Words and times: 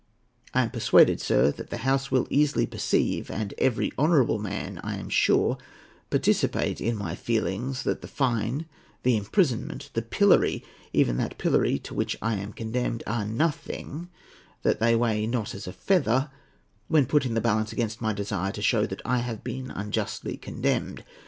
"I 0.51 0.63
am 0.63 0.71
persuaded, 0.71 1.21
sir, 1.21 1.51
that 1.51 1.69
the 1.69 1.77
House 1.85 2.09
will 2.09 2.25
easily 2.31 2.65
perceive, 2.65 3.29
and 3.29 3.53
every 3.59 3.91
honourable 3.99 4.39
man, 4.39 4.81
I 4.83 4.95
am 4.97 5.09
sure, 5.09 5.59
participate 6.09 6.81
in 6.81 6.95
my 6.95 7.13
feelings, 7.13 7.83
that 7.83 8.01
the 8.01 8.07
fine, 8.07 8.65
the 9.03 9.15
imprisonment, 9.15 9.91
the 9.93 10.01
pillory—even 10.01 11.17
that 11.17 11.37
pillory 11.37 11.77
to 11.77 11.93
which 11.93 12.17
I 12.19 12.33
am 12.37 12.51
condemned—are 12.51 13.25
nothing, 13.27 14.09
that 14.63 14.79
they 14.79 14.95
weigh 14.95 15.27
not 15.27 15.53
as 15.53 15.67
a 15.67 15.71
feather, 15.71 16.31
when 16.87 17.05
put 17.05 17.23
in 17.23 17.35
the 17.35 17.39
balance 17.39 17.71
against 17.71 18.01
my 18.01 18.11
desire 18.11 18.51
to 18.53 18.61
show 18.63 18.87
that 18.87 19.03
I 19.05 19.19
have 19.19 19.43
been 19.43 19.69
unjustly 19.69 20.35
condemned. 20.35 21.03